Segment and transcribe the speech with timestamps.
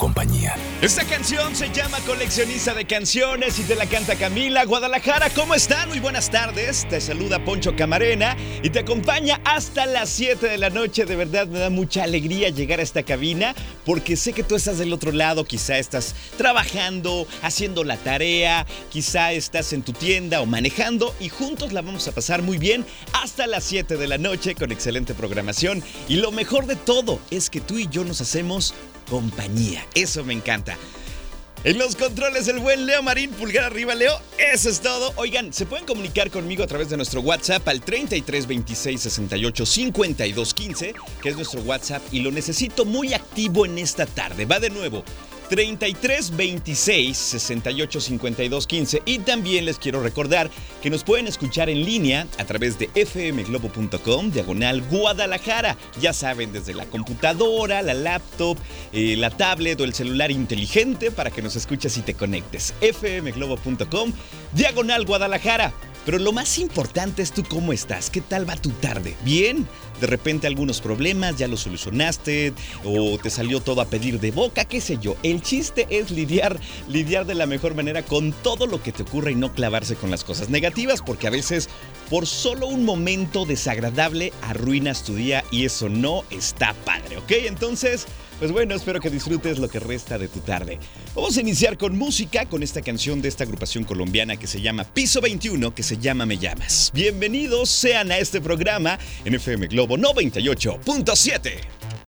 [0.00, 0.56] compañía.
[0.80, 4.64] Esta canción se llama Coleccionista de Canciones y te la canta Camila.
[4.64, 5.90] Guadalajara, ¿cómo están?
[5.90, 6.88] Muy buenas tardes.
[6.88, 11.04] Te saluda Poncho Camarena y te acompaña hasta las 7 de la noche.
[11.04, 14.78] De verdad me da mucha alegría llegar a esta cabina porque sé que tú estás
[14.78, 15.44] del otro lado.
[15.44, 21.74] Quizá estás trabajando, haciendo la tarea, quizá estás en tu tienda o manejando y juntos
[21.74, 25.84] la vamos a pasar muy bien hasta las 7 de la noche con excelente programación.
[26.08, 28.74] Y lo mejor de todo es que tú y yo nos hacemos
[29.10, 29.84] compañía.
[29.94, 30.78] Eso me encanta.
[31.62, 34.18] En los controles, el buen Leo Marín, pulgar arriba, Leo.
[34.38, 35.12] Eso es todo.
[35.16, 40.54] Oigan, se pueden comunicar conmigo a través de nuestro WhatsApp al 33 26 68 52
[40.54, 44.46] 15, que es nuestro WhatsApp, y lo necesito muy activo en esta tarde.
[44.46, 45.04] Va de nuevo.
[45.50, 50.48] 33 26 68 52 15 y también les quiero recordar
[50.80, 55.76] que nos pueden escuchar en línea a través de fmglobo.com diagonal Guadalajara.
[56.00, 58.56] Ya saben desde la computadora la laptop
[58.92, 62.72] eh, la tablet o el celular inteligente para que nos escuches y te conectes.
[62.80, 64.12] Fmglobo.com
[64.52, 65.74] diagonal Guadalajara
[66.10, 69.68] pero lo más importante es tú cómo estás, qué tal va tu tarde, bien,
[70.00, 72.52] de repente algunos problemas ya los solucionaste
[72.84, 75.14] o te salió todo a pedir de boca, qué sé yo.
[75.22, 76.58] El chiste es lidiar,
[76.88, 80.10] lidiar de la mejor manera con todo lo que te ocurre y no clavarse con
[80.10, 81.68] las cosas negativas, porque a veces
[82.08, 87.30] por solo un momento desagradable arruinas tu día y eso no está padre, ¿ok?
[87.46, 88.08] Entonces...
[88.40, 90.78] Pues bueno, espero que disfrutes lo que resta de tu tarde.
[91.14, 94.84] Vamos a iniciar con música, con esta canción de esta agrupación colombiana que se llama
[94.84, 96.90] Piso 21, que se llama Me Llamas.
[96.94, 101.52] Bienvenidos sean a este programa en FM Globo 98.7.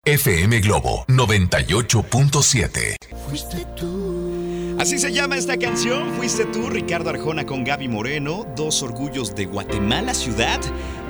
[0.04, 2.96] FM Globo 98.7.
[3.26, 4.76] Fuiste tú.
[4.78, 9.46] Así se llama esta canción, Fuiste tú, Ricardo Arjona con Gaby Moreno, dos orgullos de
[9.46, 10.60] Guatemala ciudad,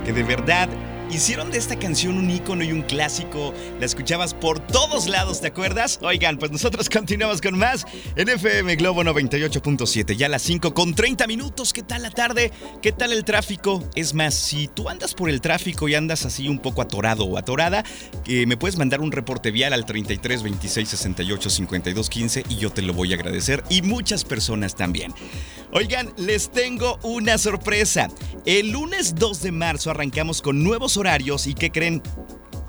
[0.04, 0.69] que de verdad
[1.10, 3.53] hicieron de esta canción un ícono y un clásico.
[3.78, 5.98] La escuchabas por todos lados, ¿te acuerdas?
[6.03, 7.84] Oigan, pues nosotros continuamos con más
[8.16, 10.16] en FM Globo 98.7.
[10.16, 11.72] Ya a las 5 con 30 minutos.
[11.72, 12.53] ¿Qué tal la tarde?
[12.81, 13.82] ¿Qué tal el tráfico?
[13.94, 17.38] Es más, si tú andas por el tráfico y andas así un poco atorado o
[17.38, 17.84] atorada,
[18.27, 22.71] eh, me puedes mandar un reporte vial al 33 26 68 52 15 y yo
[22.71, 23.65] te lo voy a agradecer.
[23.69, 25.12] Y muchas personas también.
[25.72, 28.09] Oigan, les tengo una sorpresa.
[28.44, 32.03] El lunes 2 de marzo arrancamos con nuevos horarios y ¿qué creen?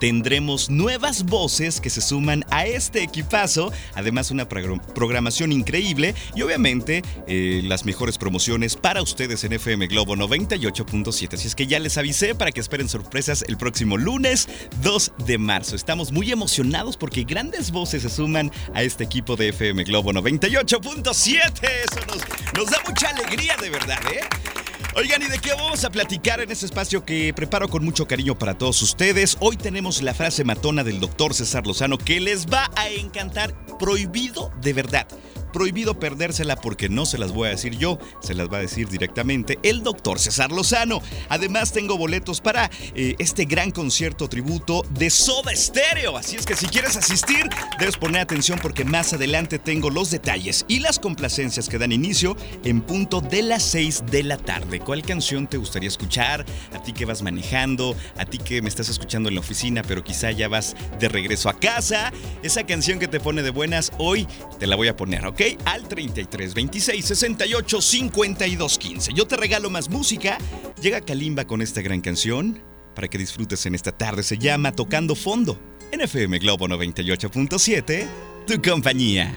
[0.01, 7.03] tendremos nuevas voces que se suman a este equipazo, además una programación increíble y obviamente
[7.27, 11.35] eh, las mejores promociones para ustedes en FM Globo 98.7.
[11.35, 14.49] Así es que ya les avisé para que esperen sorpresas el próximo lunes
[14.81, 15.75] 2 de marzo.
[15.75, 21.51] Estamos muy emocionados porque grandes voces se suman a este equipo de FM Globo 98.7.
[21.61, 22.23] Eso nos,
[22.57, 24.60] nos da mucha alegría de verdad, ¿eh?
[24.93, 28.37] Oigan, ¿y de qué vamos a platicar en este espacio que preparo con mucho cariño
[28.37, 29.37] para todos ustedes?
[29.39, 34.51] Hoy tenemos la frase matona del doctor César Lozano que les va a encantar, prohibido
[34.61, 35.07] de verdad
[35.51, 38.89] prohibido perdérsela porque no se las voy a decir yo, se las va a decir
[38.89, 41.01] directamente el doctor César Lozano.
[41.29, 46.55] Además tengo boletos para eh, este gran concierto tributo de Soda Stereo, así es que
[46.55, 47.47] si quieres asistir
[47.79, 52.35] debes poner atención porque más adelante tengo los detalles y las complacencias que dan inicio
[52.63, 54.79] en punto de las 6 de la tarde.
[54.79, 56.45] ¿Cuál canción te gustaría escuchar?
[56.73, 60.03] A ti que vas manejando, a ti que me estás escuchando en la oficina pero
[60.03, 62.11] quizá ya vas de regreso a casa,
[62.43, 64.27] esa canción que te pone de buenas hoy
[64.59, 65.40] te la voy a poner, ¿ok?
[65.65, 69.13] Al 33 26 68 52 15.
[69.13, 70.37] Yo te regalo más música.
[70.81, 72.61] Llega Kalimba con esta gran canción
[72.95, 74.23] para que disfrutes en esta tarde.
[74.23, 75.59] Se llama Tocando Fondo
[75.91, 78.05] en FM Globo 98.7,
[78.45, 79.35] tu compañía.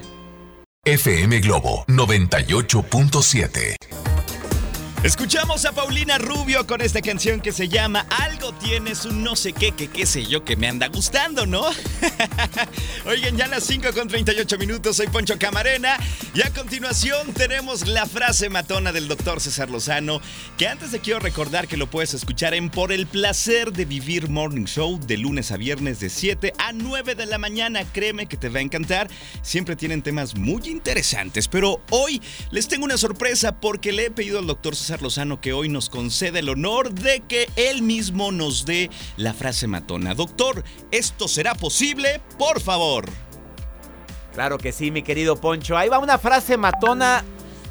[0.85, 4.04] FM Globo 98.7.
[5.05, 9.53] Escuchamos a Paulina Rubio con esta canción que se llama Algo tienes un no sé
[9.53, 11.67] qué, que qué sé yo, que me anda gustando, ¿no?
[13.05, 15.99] Oigan, ya las 5 con 38 minutos, soy Poncho Camarena
[16.33, 20.23] y a continuación tenemos la frase matona del doctor César Lozano,
[20.56, 24.31] que antes de quiero recordar que lo puedes escuchar en Por el placer de vivir
[24.31, 27.85] Morning Show de lunes a viernes de 7 a 9 de la mañana.
[27.93, 29.11] Créeme que te va a encantar,
[29.43, 34.39] siempre tienen temas muy interesantes, pero hoy les tengo una sorpresa porque le he pedido
[34.39, 38.64] al doctor César Lozano que hoy nos concede el honor de que él mismo nos
[38.64, 40.14] dé la frase matona.
[40.14, 42.20] Doctor, ¿esto será posible?
[42.38, 43.06] Por favor.
[44.35, 45.76] Claro que sí, mi querido Poncho.
[45.76, 47.25] Ahí va una frase matona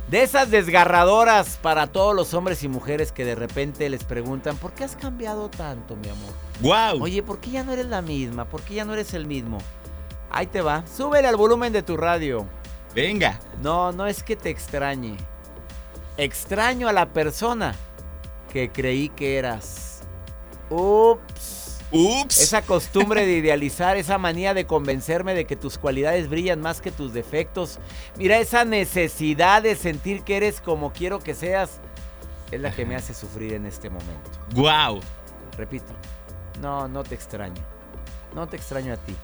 [0.10, 4.74] de esas desgarradoras para todos los hombres y mujeres que de repente les preguntan, ¿por
[4.74, 6.34] qué has cambiado tanto, mi amor?
[6.62, 7.04] ¡Wow!
[7.04, 8.46] Oye, ¿por qué ya no eres la misma?
[8.46, 9.58] ¿Por qué ya no eres el mismo?
[10.30, 10.84] Ahí te va.
[10.88, 12.48] Súbele al volumen de tu radio.
[12.96, 13.40] Venga.
[13.62, 15.18] No, no es que te extrañe.
[16.18, 17.76] Extraño a la persona
[18.52, 20.02] que creí que eras.
[20.70, 21.80] Ups.
[21.92, 22.40] Ups.
[22.40, 26.92] Esa costumbre de idealizar, esa manía de convencerme de que tus cualidades brillan más que
[26.92, 27.80] tus defectos.
[28.18, 31.80] Mira, esa necesidad de sentir que eres como quiero que seas
[32.52, 34.30] es la que me hace sufrir en este momento.
[34.54, 35.00] ¡Wow!
[35.58, 35.94] Repito,
[36.62, 37.62] no, no te extraño.
[38.36, 39.16] No te extraño a ti.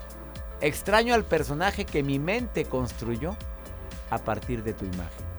[0.61, 3.35] Extraño al personaje que mi mente construyó
[4.09, 5.29] a partir de tu imagen.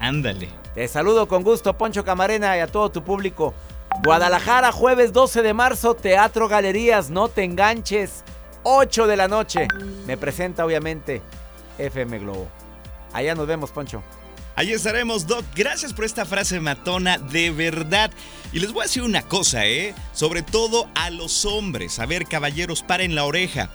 [0.00, 0.48] Ándale.
[0.74, 3.54] Te saludo con gusto, Poncho Camarena, y a todo tu público.
[4.04, 8.22] Guadalajara, jueves 12 de marzo, Teatro Galerías, no te enganches.
[8.62, 9.66] 8 de la noche.
[10.06, 11.20] Me presenta, obviamente,
[11.78, 12.48] FM Globo.
[13.12, 14.02] Allá nos vemos, Poncho.
[14.54, 15.44] Ahí estaremos, Doc.
[15.54, 18.10] Gracias por esta frase matona, de verdad.
[18.52, 19.94] Y les voy a decir una cosa, ¿eh?
[20.12, 21.98] Sobre todo a los hombres.
[21.98, 23.70] A ver, caballeros, paren la oreja.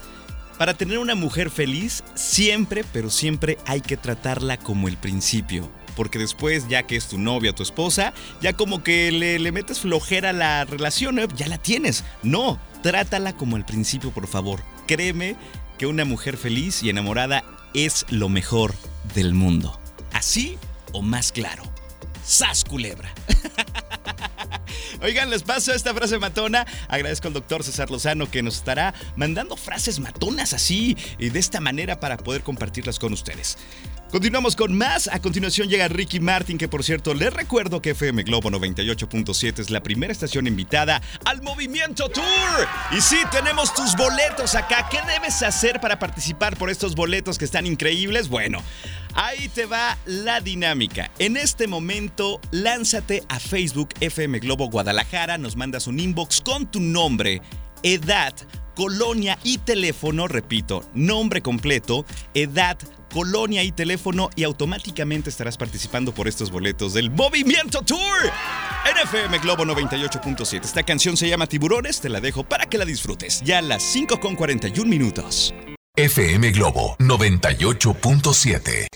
[0.57, 6.19] Para tener una mujer feliz, siempre, pero siempre hay que tratarla como el principio porque
[6.19, 10.65] después, ya que es tu novia, tu esposa, ya como que le, metes flojera la
[10.65, 11.27] relación, ¿eh?
[11.35, 12.03] ya la tienes.
[12.21, 14.61] No, trátala como al principio, por favor.
[14.87, 15.35] Créeme
[15.77, 17.43] que una mujer feliz y enamorada
[17.73, 18.73] es lo mejor
[19.15, 19.79] del mundo.
[20.11, 20.57] Así
[20.91, 21.63] o más claro.
[22.23, 23.13] ¡Sas culebra!
[25.01, 26.65] Oigan, les paso esta frase matona.
[26.87, 31.59] Agradezco al doctor César Lozano que nos estará mandando frases matonas así y de esta
[31.59, 33.57] manera para poder compartirlas con ustedes.
[34.13, 35.09] Continuamos con más.
[35.11, 39.71] A continuación llega Ricky Martin, que por cierto les recuerdo que FM Globo 98.7 es
[39.71, 42.23] la primera estación invitada al Movimiento Tour.
[42.95, 44.87] Y sí, tenemos tus boletos acá.
[44.91, 48.29] ¿Qué debes hacer para participar por estos boletos que están increíbles?
[48.29, 48.61] Bueno,
[49.15, 51.09] ahí te va la dinámica.
[51.17, 56.79] En este momento, lánzate a Facebook FM Globo Guadalajara, nos mandas un inbox con tu
[56.79, 57.41] nombre,
[57.81, 58.35] edad,
[58.75, 62.05] colonia y teléfono, repito, nombre completo,
[62.35, 62.77] edad,
[63.13, 68.31] colonia y teléfono y automáticamente estarás participando por estos boletos del Movimiento Tour.
[68.83, 70.65] NFM Globo 98.7.
[70.65, 73.41] Esta canción se llama Tiburones, te la dejo para que la disfrutes.
[73.45, 75.53] Ya a las 5 con 41 minutos.
[75.95, 78.87] FM Globo 98.7.